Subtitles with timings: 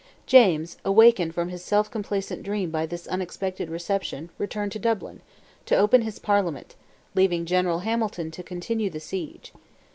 [0.25, 5.21] James, awakened from his self complacent dream by this unexpected reception, returned to Dublin,
[5.67, 6.73] to open his Parliament,
[7.13, 9.53] leaving General Hamilton to continue the siege.